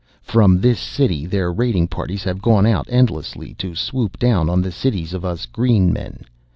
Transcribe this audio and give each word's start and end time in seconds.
"From 0.23 0.61
this 0.61 0.79
city 0.79 1.27
their 1.27 1.53
raiding 1.53 1.87
parties 1.87 2.23
have 2.23 2.41
gone 2.41 2.65
out 2.65 2.87
endlessly 2.89 3.53
to 3.59 3.75
swoop 3.75 4.17
down 4.17 4.49
on 4.49 4.59
the 4.63 4.71
cities 4.71 5.13
of 5.13 5.23
us 5.23 5.45
green 5.45 5.93
men. 5.93 6.23